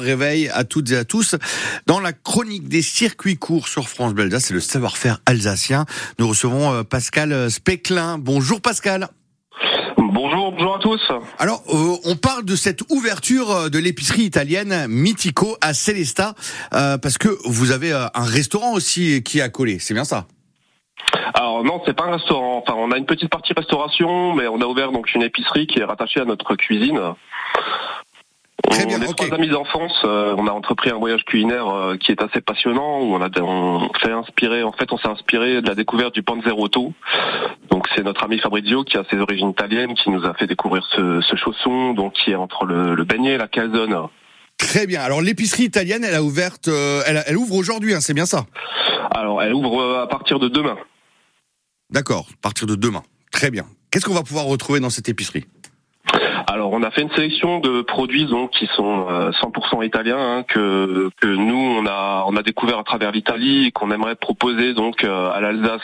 [0.00, 1.36] réveil à toutes et à tous.
[1.86, 5.86] Dans la chronique des circuits courts sur France Bleu c'est le savoir-faire alsacien.
[6.18, 8.18] Nous recevons euh, Pascal Speclin.
[8.18, 9.08] Bonjour Pascal.
[9.96, 11.00] Bonjour, bonjour à tous.
[11.38, 16.34] Alors, euh, on parle de cette ouverture euh, de l'épicerie italienne Mitico à Celesta,
[16.70, 20.26] parce que vous avez un restaurant aussi qui a collé, c'est bien ça?
[21.34, 22.62] Alors non, c'est pas un restaurant.
[22.62, 25.78] Enfin, on a une petite partie restauration, mais on a ouvert donc une épicerie qui
[25.78, 27.00] est rattachée à notre cuisine.
[28.68, 29.92] Très bien, on est trois amis d'enfance.
[30.04, 33.28] Euh, on a entrepris un voyage culinaire euh, qui est assez passionnant où on a
[33.40, 34.62] on fait inspirer.
[34.62, 36.92] En fait, on s'est inspiré de la découverte du Panzerotto.
[37.70, 40.84] Donc, c'est notre ami Fabrizio qui a ses origines italiennes qui nous a fait découvrir
[40.94, 44.08] ce, ce chausson, donc qui est entre le, le beignet et la calzone.
[44.56, 45.00] Très bien.
[45.00, 48.46] Alors, l'épicerie italienne, elle a ouvert, euh, elle, elle, ouvre aujourd'hui, hein, c'est bien ça?
[49.10, 50.76] Alors, elle ouvre à partir de demain.
[51.90, 53.02] D'accord, à partir de demain.
[53.32, 53.64] Très bien.
[53.90, 55.46] Qu'est-ce qu'on va pouvoir retrouver dans cette épicerie?
[56.50, 60.42] Alors on a fait une sélection de produits donc qui sont 100% euh, italiens hein,
[60.42, 65.04] que nous on a on a découvert à travers l'Italie et qu'on aimerait proposer donc
[65.04, 65.80] euh, à l'Alsace.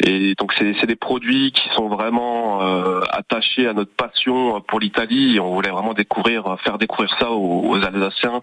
[0.00, 5.40] Et donc c'est des produits qui sont vraiment euh, attachés à notre passion pour l'Italie.
[5.40, 8.40] On voulait vraiment découvrir faire découvrir ça aux, Alsaciens.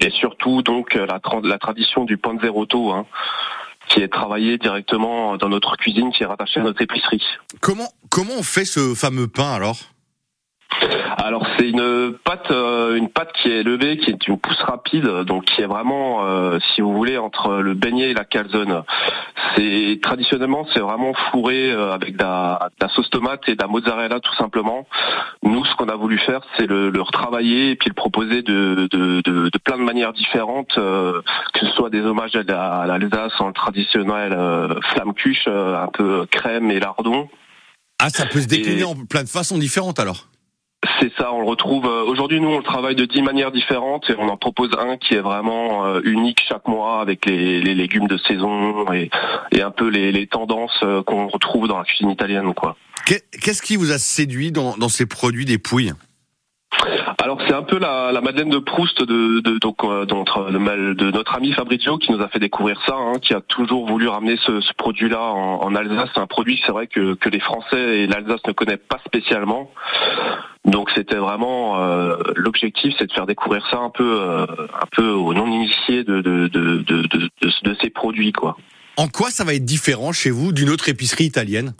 [0.00, 3.06] Et surtout donc la la tradition du panzerotto hein
[3.88, 7.22] qui est travaillé directement dans notre cuisine, qui est rattaché à notre épicerie.
[7.60, 9.76] Comment comment on fait ce fameux pain alors?
[11.16, 15.06] Alors c'est une pâte, euh, une pâte qui est levée, qui est une pousse rapide,
[15.24, 18.82] donc qui est vraiment, euh, si vous voulez, entre le beignet et la calzone.
[19.54, 24.20] C'est traditionnellement c'est vraiment fourré euh, avec de la, sauce tomate et de la mozzarella
[24.20, 24.86] tout simplement.
[25.42, 28.88] Nous, ce qu'on a voulu faire, c'est le, le, retravailler et puis le proposer de,
[28.90, 34.30] de, plein de manières différentes, que ce soit des hommages à l'Alsace en traditionnel
[34.92, 37.28] flamme cuche, un peu crème et lardon.
[37.98, 40.28] Ah, ça peut se décliner en plein de façons différentes alors?
[41.00, 41.86] C'est ça, on le retrouve.
[41.86, 44.96] Euh, aujourd'hui, nous, on le travaille de dix manières différentes et on en propose un
[44.96, 49.10] qui est vraiment euh, unique chaque mois avec les, légumes de saison et,
[49.60, 52.76] un peu les, tendances euh, qu'on retrouve dans la cuisine italienne, quoi.
[53.04, 55.92] Qu'est-ce qui vous a séduit dans, dans ces produits des pouilles?
[57.46, 61.34] C'est un peu la, la, Madeleine de Proust de, de, donc, euh, de, de, notre
[61.34, 64.60] ami Fabrizio qui nous a fait découvrir ça, hein, qui a toujours voulu ramener ce,
[64.76, 66.10] produit-là en, Alsace.
[66.14, 69.70] C'est un produit, c'est vrai que, que les Français et l'Alsace ne connaissent pas spécialement.
[70.64, 75.08] Donc c'était vraiment euh, l'objectif, c'est de faire découvrir ça un peu, euh, un peu
[75.08, 78.56] aux non-initiés de, de, de, de, de ces produits, quoi.
[78.96, 81.74] En quoi ça va être différent chez vous d'une autre épicerie italienne?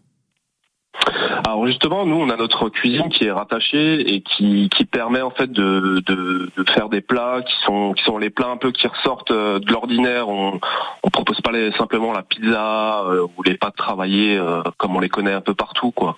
[1.47, 5.31] Alors justement, nous, on a notre cuisine qui est rattachée et qui, qui permet en
[5.31, 8.73] fait de, de, de, faire des plats qui sont qui sont les plats un peu
[8.73, 10.29] qui ressortent euh, de l'ordinaire.
[10.29, 10.59] On,
[11.05, 14.99] on propose pas les, simplement la pizza euh, ou les pâtes travaillées euh, comme on
[14.99, 16.17] les connaît un peu partout, quoi.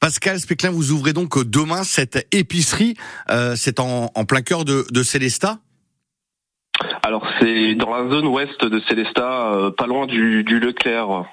[0.00, 2.96] Pascal Speclin, vous ouvrez donc demain cette épicerie.
[3.30, 5.58] Euh, c'est en, en, plein cœur de, de Célesta?
[7.04, 11.24] Alors c'est dans la zone ouest de Célesta, pas loin du, du Leclerc.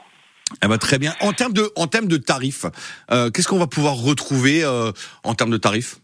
[0.64, 1.14] Eh ben, très bien.
[1.22, 2.66] En termes de, en termes de tarifs,
[3.12, 4.92] euh, qu'est-ce qu'on va pouvoir retrouver euh,
[5.24, 5.98] en termes de tarifs?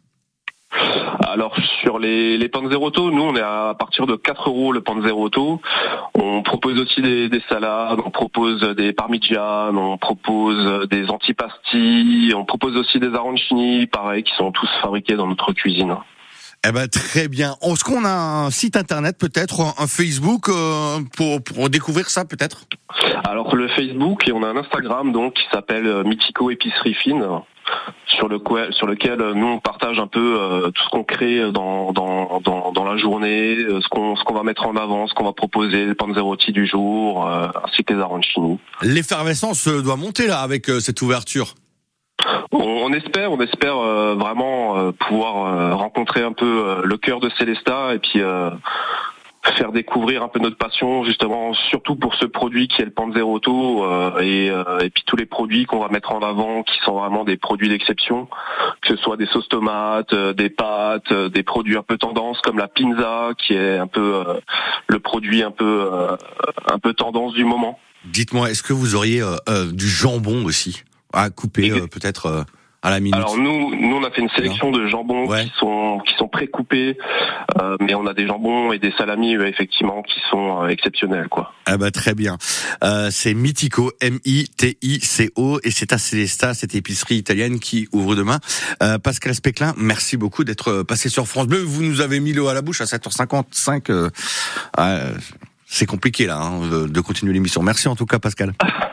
[1.28, 5.62] Alors sur les, les panzerotto, nous on est à partir de 4 euros le panzerotto.
[6.14, 12.46] On propose aussi des, des, salades, on propose des parmigianes, on propose des antipastilles, on
[12.46, 15.96] propose aussi des arancini, pareil, qui sont tous fabriqués dans notre cuisine.
[16.68, 17.56] Eh ben très bien.
[17.62, 22.66] Est-ce qu'on a un site internet peut-être, un Facebook euh, pour, pour découvrir ça peut-être?
[23.24, 27.24] Alors le Facebook et on a un Instagram donc qui s'appelle euh, Mythico Épicerie Fine
[28.08, 28.40] sur le
[28.72, 30.40] sur lequel euh, nous on partage un peu
[30.74, 34.44] tout ce qu'on crée dans, dans, dans, dans, la journée, ce qu'on ce qu'on va
[34.44, 38.58] mettre en avant, ce qu'on va proposer, le panzerotti du jour, ainsi que les arancini.
[38.82, 41.54] L'effervescence doit monter là avec cette ouverture.
[42.52, 47.30] On, espère, on espère euh, vraiment euh, pouvoir euh, rencontrer un peu le cœur de
[47.38, 48.22] Célesta et puis
[49.58, 53.86] faire découvrir un peu notre passion justement surtout pour ce produit qui est le Panzerotto
[54.20, 57.38] et, et puis tous les produits qu'on va mettre en avant qui sont vraiment des
[57.38, 58.28] produits d'exception
[58.82, 62.68] que ce soit des sauces tomates, des pâtes, des produits un peu tendance comme la
[62.68, 64.24] pinza qui est un peu
[64.88, 65.90] le produit un peu
[66.68, 67.80] un peu tendance du moment.
[68.06, 69.22] Dites-moi, est-ce que vous auriez
[69.74, 70.84] du jambon aussi?
[71.16, 72.44] À couper euh, peut-être euh,
[72.82, 76.02] à la minute Alors nous, nous on a fait une sélection de jambons qui sont
[76.06, 76.98] qui sont pré-coupés,
[77.60, 81.54] euh, mais on a des jambons et des salamis effectivement qui sont exceptionnels quoi.
[81.66, 82.38] Ah bah très bien.
[83.10, 88.40] c'est Mitico, M-I-T-I-C-O et c'est à Célesta, cette épicerie italienne qui ouvre demain.
[89.04, 91.64] Pascal Speclin, merci beaucoup d'être passé sur France Bleu.
[91.64, 94.12] Vous nous avez mis l'eau à la bouche à 7h55.
[95.66, 97.64] c'est compliqué là hein, de continuer l'émission.
[97.64, 98.54] Merci en tout cas Pascal.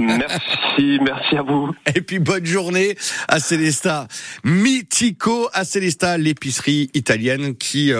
[0.00, 1.70] merci, merci à vous.
[1.94, 2.96] Et puis bonne journée
[3.28, 4.08] à Célesta.
[4.44, 7.92] Mitico à Célesta, l'épicerie italienne qui euh,